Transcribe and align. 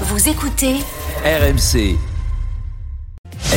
Vous 0.00 0.28
écoutez 0.28 0.74
RMC. 1.24 1.96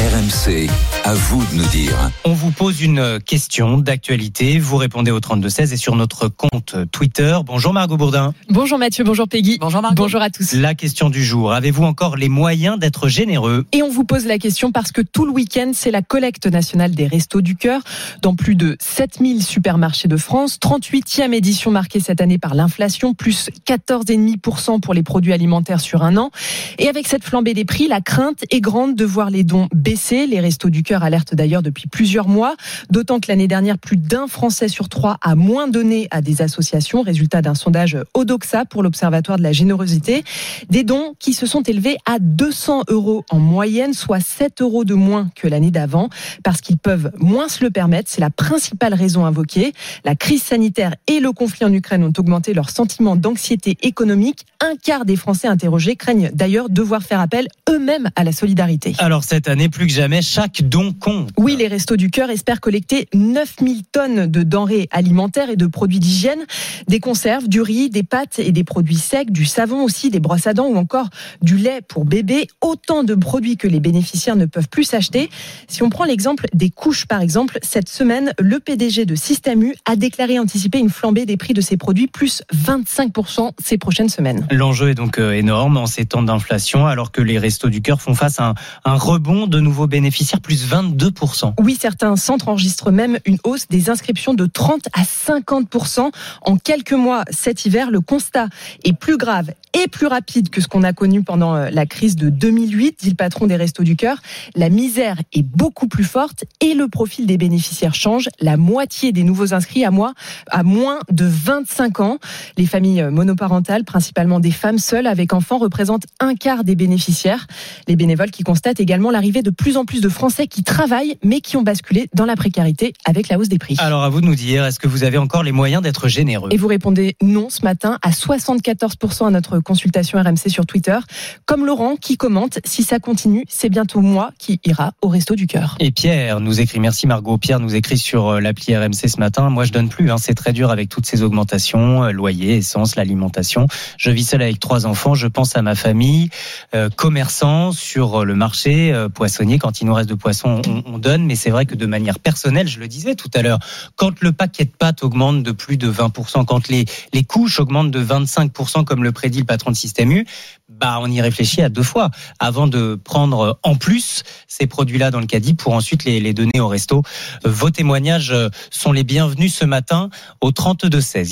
RMC, 0.07 0.69
à 1.03 1.13
vous 1.13 1.43
de 1.51 1.57
nous 1.57 1.67
dire. 1.67 1.93
On 2.23 2.31
vous 2.31 2.51
pose 2.51 2.81
une 2.81 3.19
question 3.19 3.77
d'actualité, 3.77 4.57
vous 4.57 4.77
répondez 4.77 5.11
au 5.11 5.19
32-16 5.19 5.73
et 5.73 5.75
sur 5.75 5.97
notre 5.97 6.29
compte 6.29 6.77
Twitter. 6.93 7.37
Bonjour 7.45 7.73
Margot 7.73 7.97
Bourdin. 7.97 8.33
Bonjour 8.49 8.77
Mathieu, 8.77 9.03
bonjour 9.03 9.27
Peggy. 9.27 9.57
Bonjour 9.59 9.81
Margot. 9.81 10.01
Bonjour 10.01 10.21
à 10.21 10.29
tous. 10.29 10.53
La 10.53 10.75
question 10.75 11.09
du 11.09 11.25
jour, 11.25 11.51
avez-vous 11.51 11.83
encore 11.83 12.15
les 12.15 12.29
moyens 12.29 12.79
d'être 12.79 13.09
généreux? 13.09 13.65
Et 13.73 13.83
on 13.83 13.89
vous 13.89 14.05
pose 14.05 14.25
la 14.25 14.37
question 14.37 14.71
parce 14.71 14.93
que 14.93 15.01
tout 15.01 15.25
le 15.25 15.33
week-end, 15.33 15.71
c'est 15.73 15.91
la 15.91 16.01
collecte 16.01 16.47
nationale 16.47 16.95
des 16.95 17.07
Restos 17.07 17.41
du 17.41 17.57
Cœur 17.57 17.81
dans 18.21 18.33
plus 18.33 18.55
de 18.55 18.77
7000 18.79 19.43
supermarchés 19.43 20.07
de 20.07 20.15
France. 20.15 20.57
38e 20.63 21.33
édition 21.33 21.69
marquée 21.69 21.99
cette 21.99 22.21
année 22.21 22.37
par 22.37 22.55
l'inflation, 22.55 23.13
plus 23.13 23.49
14,5% 23.67 24.79
pour 24.79 24.93
les 24.93 25.03
produits 25.03 25.33
alimentaires 25.33 25.81
sur 25.81 26.03
un 26.03 26.15
an. 26.15 26.31
Et 26.79 26.87
avec 26.87 27.09
cette 27.09 27.25
flambée 27.25 27.53
des 27.53 27.65
prix, 27.65 27.89
la 27.89 27.99
crainte 27.99 28.45
est 28.51 28.61
grande 28.61 28.95
de 28.95 29.03
voir 29.03 29.31
les 29.31 29.43
dons 29.43 29.67
baisser. 29.73 29.96
Les 30.11 30.39
Restos 30.39 30.69
du 30.69 30.83
Cœur 30.83 31.03
alertent 31.03 31.33
d'ailleurs 31.33 31.63
depuis 31.63 31.87
plusieurs 31.87 32.27
mois, 32.27 32.55
d'autant 32.91 33.19
que 33.19 33.25
l'année 33.29 33.47
dernière, 33.47 33.79
plus 33.79 33.97
d'un 33.97 34.27
Français 34.27 34.67
sur 34.67 34.89
trois 34.89 35.17
a 35.21 35.35
moins 35.35 35.67
donné 35.67 36.07
à 36.11 36.21
des 36.21 36.41
associations, 36.41 37.01
résultat 37.01 37.41
d'un 37.41 37.55
sondage 37.55 37.97
Odoxa 38.13 38.65
pour 38.65 38.83
l'Observatoire 38.83 39.39
de 39.39 39.43
la 39.43 39.53
générosité. 39.53 40.23
Des 40.69 40.83
dons 40.83 41.15
qui 41.19 41.33
se 41.33 41.47
sont 41.47 41.63
élevés 41.63 41.97
à 42.05 42.19
200 42.19 42.83
euros 42.89 43.25
en 43.31 43.39
moyenne, 43.39 43.93
soit 43.93 44.19
7 44.19 44.61
euros 44.61 44.85
de 44.85 44.93
moins 44.93 45.29
que 45.35 45.47
l'année 45.47 45.71
d'avant, 45.71 46.09
parce 46.43 46.61
qu'ils 46.61 46.77
peuvent 46.77 47.11
moins 47.17 47.49
se 47.49 47.63
le 47.63 47.71
permettre. 47.71 48.09
C'est 48.11 48.21
la 48.21 48.29
principale 48.29 48.93
raison 48.93 49.25
invoquée. 49.25 49.73
La 50.05 50.15
crise 50.15 50.43
sanitaire 50.43 50.93
et 51.07 51.19
le 51.19 51.31
conflit 51.31 51.65
en 51.65 51.73
Ukraine 51.73 52.03
ont 52.03 52.13
augmenté 52.17 52.53
leur 52.53 52.69
sentiment 52.69 53.15
d'anxiété 53.15 53.77
économique. 53.81 54.45
Un 54.61 54.75
quart 54.75 55.05
des 55.05 55.15
Français 55.15 55.47
interrogés 55.47 55.95
craignent 55.95 56.29
d'ailleurs 56.33 56.69
devoir 56.69 57.01
faire 57.01 57.19
appel 57.19 57.47
eux-mêmes 57.69 58.09
à 58.15 58.23
la 58.23 58.31
solidarité. 58.31 58.93
Alors 58.99 59.23
cette 59.23 59.47
année, 59.47 59.69
plus 59.69 59.86
que 59.87 59.93
jamais, 59.93 60.21
chaque 60.21 60.61
don 60.61 60.93
compte. 60.93 61.29
Oui, 61.37 61.55
les 61.57 61.67
Restos 61.67 61.95
du 61.95 62.09
Cœur 62.09 62.29
espèrent 62.29 62.61
collecter 62.61 63.07
9000 63.13 63.83
tonnes 63.85 64.27
de 64.27 64.43
denrées 64.43 64.87
alimentaires 64.91 65.49
et 65.49 65.55
de 65.55 65.67
produits 65.67 65.99
d'hygiène, 65.99 66.39
des 66.87 66.99
conserves, 66.99 67.47
du 67.47 67.61
riz, 67.61 67.89
des 67.89 68.03
pâtes 68.03 68.39
et 68.39 68.51
des 68.51 68.63
produits 68.63 68.97
secs, 68.97 69.31
du 69.31 69.45
savon 69.45 69.83
aussi, 69.83 70.09
des 70.09 70.19
brosses 70.19 70.47
à 70.47 70.53
dents 70.53 70.67
ou 70.67 70.75
encore 70.75 71.09
du 71.41 71.57
lait 71.57 71.81
pour 71.87 72.05
bébé. 72.05 72.47
Autant 72.61 73.03
de 73.03 73.15
produits 73.15 73.57
que 73.57 73.67
les 73.67 73.79
bénéficiaires 73.79 74.35
ne 74.35 74.45
peuvent 74.45 74.69
plus 74.69 74.83
s'acheter. 74.83 75.29
Si 75.67 75.83
on 75.83 75.89
prend 75.89 76.05
l'exemple 76.05 76.45
des 76.53 76.69
couches, 76.69 77.05
par 77.05 77.21
exemple, 77.21 77.59
cette 77.61 77.89
semaine, 77.89 78.33
le 78.39 78.59
PDG 78.59 79.05
de 79.05 79.15
Système 79.15 79.63
U 79.63 79.75
a 79.85 79.95
déclaré 79.95 80.39
anticiper 80.39 80.79
une 80.79 80.89
flambée 80.89 81.25
des 81.25 81.37
prix 81.37 81.53
de 81.53 81.61
ces 81.61 81.77
produits, 81.77 82.07
plus 82.07 82.43
25% 82.53 83.51
ces 83.63 83.77
prochaines 83.77 84.09
semaines. 84.09 84.45
L'enjeu 84.51 84.89
est 84.89 84.95
donc 84.95 85.19
euh, 85.19 85.31
énorme 85.31 85.77
en 85.77 85.85
ces 85.85 86.05
temps 86.05 86.23
d'inflation, 86.23 86.87
alors 86.87 87.11
que 87.11 87.21
les 87.21 87.39
Restos 87.39 87.69
du 87.69 87.81
Cœur 87.81 88.01
font 88.01 88.13
face 88.13 88.39
à 88.39 88.49
un, 88.49 88.55
un 88.85 88.95
rebond 88.95 89.47
de 89.47 89.59
nouveaux 89.77 89.87
bénéficiaires, 89.87 90.41
plus 90.41 90.65
22%. 90.65 91.53
Oui, 91.61 91.77
certains 91.79 92.15
centres 92.15 92.47
enregistrent 92.47 92.91
même 92.91 93.19
une 93.25 93.37
hausse 93.43 93.67
des 93.67 93.91
inscriptions 93.91 94.33
de 94.33 94.47
30 94.47 94.87
à 94.93 95.03
50% 95.03 96.09
en 96.41 96.57
quelques 96.57 96.93
mois 96.93 97.23
cet 97.29 97.65
hiver. 97.65 97.91
Le 97.91 98.01
constat 98.01 98.47
est 98.83 98.93
plus 98.93 99.17
grave 99.17 99.51
et 99.73 99.87
plus 99.87 100.07
rapide 100.07 100.49
que 100.49 100.61
ce 100.61 100.67
qu'on 100.67 100.83
a 100.83 100.93
connu 100.93 101.23
pendant 101.23 101.55
euh, 101.55 101.69
la 101.71 101.85
crise 101.85 102.15
de 102.15 102.29
2008, 102.29 102.99
dit 103.01 103.09
le 103.09 103.15
patron 103.15 103.47
des 103.47 103.55
Restos 103.55 103.83
du 103.83 103.95
Cœur. 103.95 104.17
La 104.55 104.69
misère 104.69 105.17
est 105.33 105.43
beaucoup 105.43 105.87
plus 105.87 106.03
forte 106.03 106.45
et 106.61 106.73
le 106.73 106.87
profil 106.87 107.25
des 107.25 107.37
bénéficiaires 107.37 107.95
change. 107.95 108.29
La 108.39 108.57
moitié 108.57 109.11
des 109.11 109.23
nouveaux 109.23 109.53
inscrits 109.53 109.85
à 109.85 109.91
moi 109.91 110.13
à 110.49 110.63
moins 110.63 110.99
de 111.11 111.25
25 111.25 111.99
ans. 111.99 112.19
Les 112.57 112.65
familles 112.65 113.03
monoparentales, 113.11 113.83
principalement 113.83 114.39
des 114.39 114.51
femmes 114.51 114.79
seules 114.79 115.07
avec 115.07 115.33
enfants, 115.33 115.57
représentent 115.57 116.05
un 116.19 116.35
quart 116.35 116.63
des 116.63 116.75
bénéficiaires. 116.75 117.47
Les 117.87 117.95
bénévoles 117.95 118.31
qui 118.31 118.43
constatent 118.43 118.79
également 118.79 119.11
l'arrivée 119.11 119.41
de 119.41 119.49
plus 119.49 119.77
en 119.77 119.85
plus 119.85 120.01
de 120.01 120.09
Français 120.09 120.47
qui 120.47 120.63
travaillent 120.63 121.17
mais 121.23 121.41
qui 121.41 121.57
ont 121.57 121.63
basculé 121.63 122.09
dans 122.13 122.25
la 122.25 122.35
précarité 122.35 122.93
avec 123.05 123.29
la 123.29 123.37
hausse 123.37 123.49
des 123.49 123.57
prix. 123.57 123.75
Alors 123.79 124.03
à 124.03 124.09
vous 124.09 124.21
de 124.21 124.25
nous 124.25 124.35
dire, 124.35 124.65
est-ce 124.65 124.79
que 124.79 124.87
vous 124.87 125.03
avez 125.03 125.17
encore 125.17 125.43
les 125.43 125.51
moyens 125.51 125.81
d'être 125.81 126.07
généreux? 126.07 126.49
Et 126.51 126.57
vous 126.57 126.67
répondez 126.67 127.15
non 127.21 127.49
ce 127.49 127.63
matin 127.63 127.97
à 128.01 128.11
74% 128.11 129.27
à 129.27 129.31
notre 129.31 129.56
consultation 129.61 130.21
RMC 130.21 130.49
sur 130.49 130.65
Twitter. 130.65 130.97
Comme 131.45 131.65
Laurent 131.65 131.95
qui 131.95 132.17
commente, 132.17 132.59
si 132.65 132.83
ça 132.83 132.99
continue, 132.99 133.45
c'est 133.47 133.69
bientôt 133.69 134.01
moi 134.01 134.31
qui 134.37 134.59
ira 134.65 134.93
au 135.01 135.07
resto 135.07 135.35
du 135.35 135.47
cœur. 135.47 135.75
Et 135.79 135.91
Pierre 135.91 136.39
nous 136.39 136.59
écrit, 136.59 136.79
merci 136.79 137.07
Margot, 137.07 137.37
Pierre 137.37 137.59
nous 137.59 137.75
écrit 137.75 137.97
sur 137.97 138.27
euh, 138.27 138.39
l'appli 138.39 138.75
RMC 138.75 139.07
ce 139.07 139.19
matin, 139.19 139.49
moi 139.49 139.65
je 139.65 139.71
donne 139.71 139.89
plus, 139.89 140.11
hein, 140.11 140.17
c'est 140.17 140.33
très 140.33 140.53
dur 140.53 140.71
avec 140.71 140.89
toutes 140.89 141.05
ces 141.05 141.23
augmentations, 141.23 142.03
euh, 142.03 142.11
loyer, 142.11 142.57
essence, 142.57 142.95
l'alimentation. 142.95 143.67
Je 143.97 144.11
vis 144.11 144.23
seul 144.23 144.41
avec 144.41 144.59
trois 144.59 144.85
enfants, 144.85 145.15
je 145.15 145.27
pense 145.27 145.55
à 145.55 145.61
ma 145.61 145.75
famille, 145.75 146.29
euh, 146.75 146.89
commerçant 146.89 147.71
sur 147.71 148.25
le 148.25 148.35
marché, 148.35 148.93
euh, 148.93 149.09
poissonnier, 149.09 149.59
quand 149.59 149.81
il 149.81 149.85
nous 149.85 149.93
reste 149.93 150.09
de 150.09 150.15
poissons, 150.15 150.61
on, 150.67 150.83
on 150.85 150.97
donne, 150.97 151.25
mais 151.25 151.35
c'est 151.35 151.49
vrai 151.49 151.65
que 151.65 151.75
de 151.75 151.85
manière 151.85 152.19
personnelle, 152.19 152.67
je 152.67 152.79
le 152.79 152.87
disais 152.87 153.15
tout 153.15 153.29
à 153.33 153.41
l'heure, 153.41 153.59
quand 153.95 154.21
le 154.21 154.31
paquet 154.31 154.65
de 154.65 154.71
pâtes 154.71 155.03
augmente 155.03 155.43
de 155.43 155.51
plus 155.51 155.77
de 155.77 155.91
20%, 155.91 156.45
quand 156.45 156.67
les, 156.67 156.85
les 157.13 157.23
couches 157.23 157.59
augmentent 157.59 157.91
de 157.91 158.03
25%, 158.03 158.83
comme 158.83 159.03
le 159.03 159.11
prédit 159.11 159.39
le 159.39 159.45
patron 159.47 159.71
de 159.71 159.75
Système 159.75 160.11
U, 160.11 160.27
bah, 160.69 160.99
on 161.01 161.09
y 161.09 161.19
réfléchit 161.21 161.63
à 161.63 161.69
deux 161.69 161.83
fois 161.83 162.11
avant 162.39 162.67
de 162.67 162.99
prendre 163.03 163.59
en 163.63 163.75
plus 163.75 164.23
ces 164.47 164.67
produits-là 164.67 165.09
dans 165.09 165.19
le 165.19 165.25
caddie 165.25 165.55
pour 165.55 165.73
ensuite 165.73 166.03
les, 166.03 166.19
les 166.19 166.33
donner 166.33 166.59
au 166.59 166.67
resto. 166.67 167.01
Vos 167.43 167.71
témoignages 167.71 168.35
sont 168.69 168.91
les 168.91 169.03
bienvenus 169.03 169.55
ce 169.55 169.65
matin 169.65 170.09
au 170.41 170.51
32 170.51 171.01
16. 171.01 171.25